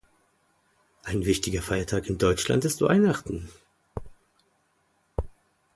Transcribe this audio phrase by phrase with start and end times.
[1.03, 3.49] Ein wichtiger Feiertag in Deutschland ist Weihnachten.